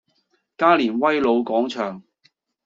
[0.57, 2.01] 加連威老廣場